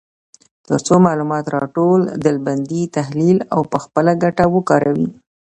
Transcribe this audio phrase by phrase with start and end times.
[0.67, 5.07] تر څو معلومات راټول، ډلبندي، تحلیل او په خپله ګټه وکاروي.